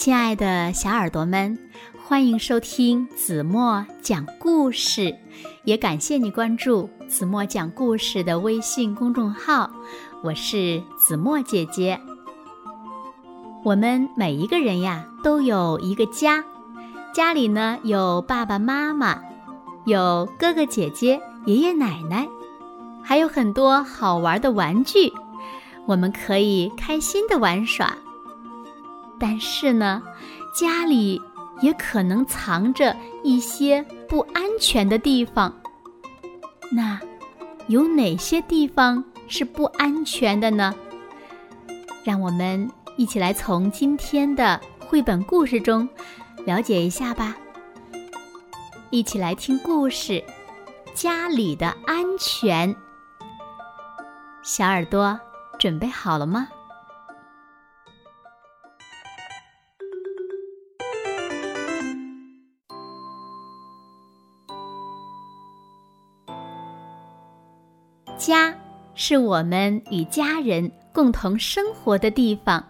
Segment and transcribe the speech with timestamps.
[0.00, 1.58] 亲爱的小耳朵们，
[2.02, 5.14] 欢迎收听子墨讲故事，
[5.64, 9.70] 也感谢你关注子墨讲故事的微信公众号。
[10.22, 12.00] 我是子墨姐姐。
[13.62, 16.42] 我们每一个人呀，都有一个家，
[17.12, 19.20] 家里呢有爸爸妈妈，
[19.84, 22.26] 有哥哥姐姐、爷爷奶奶，
[23.02, 25.12] 还有很多好玩的玩具，
[25.84, 27.94] 我们可以开心的玩耍。
[29.20, 30.02] 但是呢，
[30.54, 31.20] 家里
[31.60, 35.54] 也可能藏着一些不安全的地方。
[36.72, 36.98] 那
[37.66, 40.74] 有哪些地方是不安全的呢？
[42.02, 45.86] 让我们一起来从今天的绘本故事中
[46.46, 47.36] 了解一下吧。
[48.88, 50.14] 一起来听故事
[50.94, 52.74] 《家里的安全》。
[54.42, 55.20] 小耳朵
[55.58, 56.48] 准备好了吗？
[68.20, 68.54] 家
[68.94, 72.62] 是我们与家人共同生活的地方，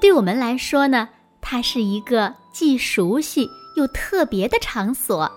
[0.00, 1.10] 对我们来说呢，
[1.42, 5.30] 它是一个既熟悉又特别的场所。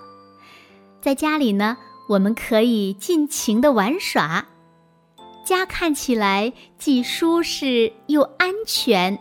[1.01, 1.75] 在家里呢，
[2.07, 4.45] 我们可以尽情的玩耍，
[5.45, 9.19] 家看起来既舒适又安全。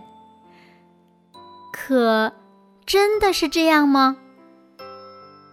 [1.72, 2.32] 可，
[2.86, 4.16] 真的是这样吗？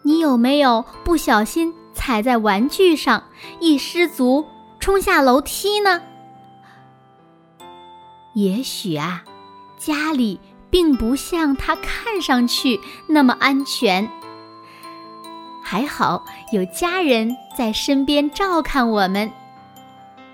[0.03, 1.73] 你有没有不小心？
[2.05, 3.23] 踩在玩具上，
[3.59, 4.45] 一失足
[4.79, 6.03] 冲下楼梯呢？
[8.35, 9.23] 也许啊，
[9.75, 10.39] 家里
[10.69, 14.07] 并不像它看上去那么安全。
[15.63, 19.31] 还好有家人在身边照看我们。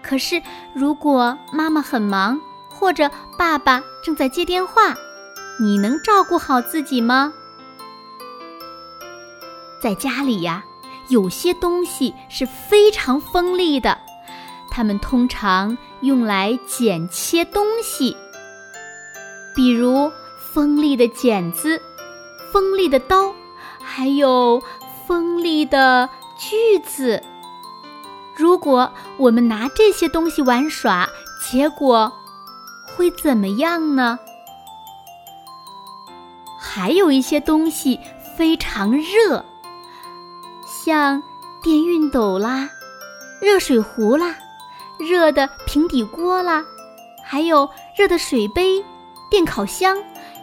[0.04, 2.38] 可是，如果妈妈很忙，
[2.70, 4.94] 或者爸爸正在接电话，
[5.58, 7.32] 你能照顾好自己吗？
[9.82, 10.66] 在家里呀。
[11.12, 13.98] 有些东西是非常锋利的，
[14.70, 18.16] 它们通常用来剪切东西，
[19.54, 20.10] 比如
[20.54, 21.82] 锋利的剪子、
[22.54, 23.34] 锋利的刀，
[23.84, 24.64] 还有
[25.06, 27.22] 锋利的锯子。
[28.34, 31.10] 如果我们拿这些东西玩耍，
[31.42, 32.10] 结果
[32.96, 34.18] 会怎么样呢？
[36.58, 38.00] 还有一些东西
[38.38, 39.44] 非常热。
[40.84, 41.22] 像
[41.62, 42.68] 电熨斗啦、
[43.40, 44.36] 热水壶啦、
[44.98, 46.66] 热的平底锅啦，
[47.24, 48.84] 还有热的水杯、
[49.30, 49.96] 电烤箱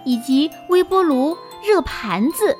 [0.05, 2.57] 以及微波炉、热盘子。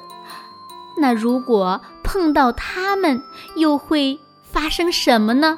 [0.97, 3.23] 那如果碰到它们，
[3.55, 5.57] 又会发生什么呢？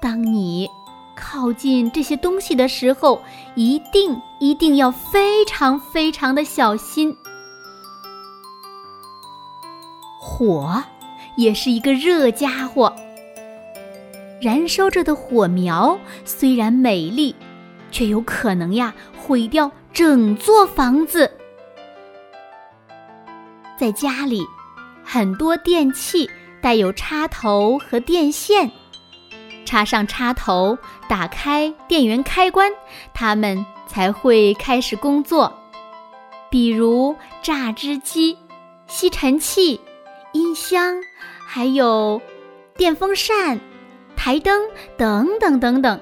[0.00, 0.66] 当你
[1.14, 3.20] 靠近这些东西的时候，
[3.54, 7.14] 一定一定要非常非常的小心。
[10.38, 10.84] 火
[11.38, 12.94] 也是一个热家伙，
[14.38, 17.34] 燃烧着的火苗虽然美丽，
[17.90, 21.32] 却有可能呀毁掉整座房子。
[23.78, 24.46] 在家里，
[25.02, 26.28] 很多电器
[26.60, 28.70] 带有插头和电线，
[29.64, 30.76] 插上插头，
[31.08, 32.70] 打开电源开关，
[33.14, 35.50] 它们才会开始工作。
[36.50, 38.36] 比如榨汁机、
[38.86, 39.80] 吸尘器。
[40.36, 41.02] 音箱，
[41.46, 42.20] 还有
[42.76, 43.58] 电风扇、
[44.14, 44.62] 台灯
[44.96, 46.00] 等等等等。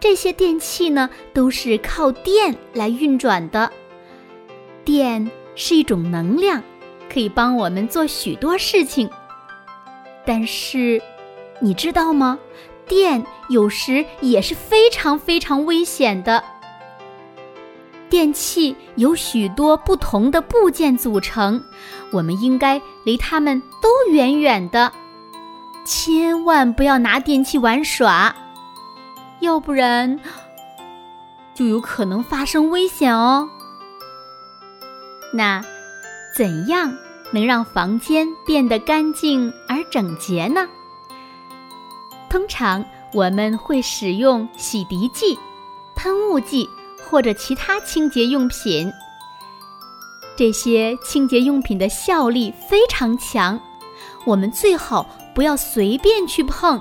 [0.00, 3.72] 这些电器呢，都是靠电来运转的。
[4.84, 6.62] 电是一种能量，
[7.12, 9.10] 可以帮我们做许多事情。
[10.24, 11.02] 但是，
[11.60, 12.38] 你知道吗？
[12.86, 16.42] 电有时也是非常非常危险的。
[18.10, 21.62] 电器由许多不同的部件组成，
[22.10, 24.92] 我们应该离它们都远远的，
[25.84, 28.34] 千万不要拿电器玩耍，
[29.40, 30.18] 要不然
[31.54, 33.48] 就有可能发生危险哦。
[35.32, 35.62] 那
[36.34, 36.96] 怎样
[37.32, 40.66] 能让房间变得干净而整洁呢？
[42.30, 45.38] 通常我们会使用洗涤剂、
[45.94, 46.68] 喷雾剂。
[47.10, 48.92] 或者其他清洁用品，
[50.36, 53.58] 这些清洁用品的效力非常强，
[54.26, 56.80] 我们最好不要随便去碰。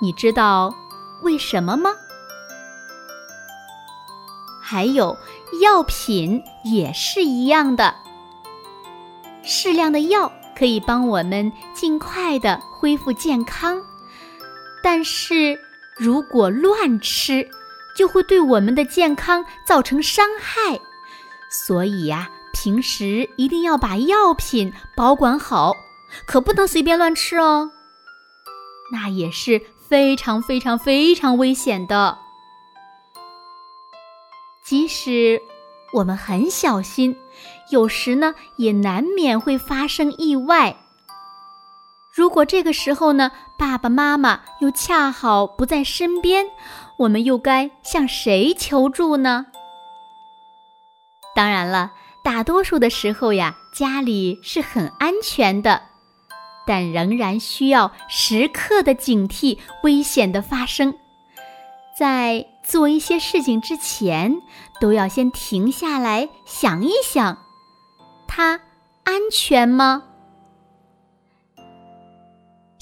[0.00, 0.72] 你知道
[1.22, 1.90] 为什么吗？
[4.60, 5.16] 还有
[5.60, 7.94] 药品也是一样的，
[9.42, 13.82] 适量的药可以帮我们尽快的恢复健康，
[14.82, 15.58] 但是
[15.96, 17.46] 如果乱吃，
[17.94, 20.80] 就会对我们的健康造成伤害。
[21.50, 25.74] 所以呀，平时一定要把药品保管好，
[26.26, 27.70] 可不能随便乱吃哦。
[28.92, 32.18] 那也是非常非常非常危险的。
[34.64, 35.40] 即使
[35.92, 37.16] 我们很小心，
[37.70, 40.81] 有时呢也难免会发生意外。
[42.12, 46.44] 如果这个时候呢，爸爸妈妈又恰好不在身边，
[46.98, 49.46] 我们又该向谁求助呢？
[51.34, 51.92] 当然了，
[52.22, 55.80] 大多数的时候呀，家里是很安全的，
[56.66, 60.94] 但仍然需要时刻的警惕危险的发生。
[61.98, 64.36] 在做一些事情之前，
[64.82, 67.38] 都要先停下来想一想，
[68.28, 68.60] 它
[69.04, 70.02] 安全吗？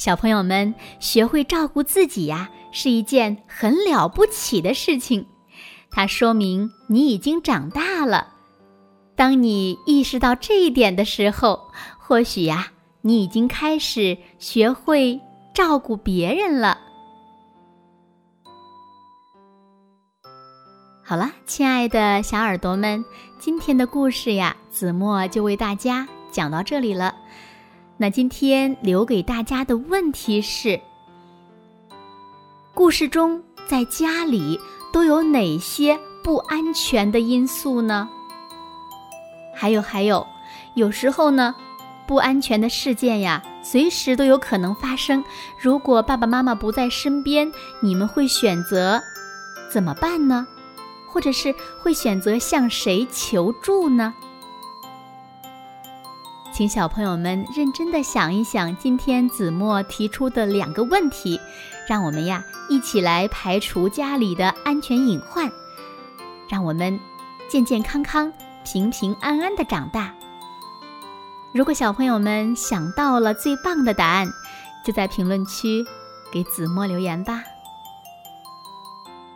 [0.00, 5.26] 小朋友们，学会照顾自己呀，是一件很了不起的事情。
[5.90, 8.28] 它说明你已经长大了。
[9.14, 11.60] 当你意识到这一点的时候，
[11.98, 12.68] 或许呀，
[13.02, 15.20] 你已经开始学会
[15.52, 16.78] 照顾别人了。
[21.04, 23.04] 好了，亲爱的小耳朵们，
[23.38, 27.14] 今天的故事呀，子墨就为大家讲到这里了。
[28.02, 30.80] 那今天留给大家的问题是：
[32.72, 34.58] 故事中在家里
[34.90, 38.08] 都有哪些不安全的因素呢？
[39.54, 40.26] 还有还有，
[40.76, 41.54] 有时候呢，
[42.06, 45.22] 不安全的事件呀，随时都有可能发生。
[45.60, 49.02] 如果爸爸妈妈不在身边，你们会选择
[49.70, 50.46] 怎么办呢？
[51.06, 54.14] 或者是会选择向谁求助呢？
[56.60, 61.40] 请小朋友们认真的想一想，今天子墨提出的两个问题，
[61.88, 65.50] 让我们呀一起来排除家里的安全隐患，
[66.50, 67.00] 让我们
[67.48, 68.30] 健健康康、
[68.62, 70.14] 平平安安的长大。
[71.50, 74.28] 如果小朋友们想到了最棒的答案，
[74.84, 75.82] 就在评论区
[76.30, 77.42] 给子墨留言吧。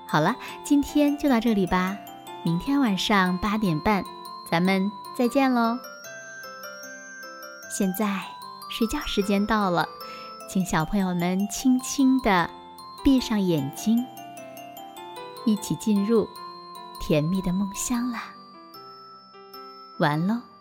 [0.07, 1.97] 好了，今天就到这里吧，
[2.43, 4.05] 明天晚上八点半，
[4.51, 5.79] 咱们再见喽。
[7.77, 8.23] 现在
[8.71, 9.89] 睡觉时间到了，
[10.49, 12.49] 请小朋友们轻轻地
[13.03, 14.07] 闭上眼睛，
[15.45, 16.29] 一起进入
[17.01, 18.27] 甜蜜的梦乡啦。
[19.99, 20.54] 完喽。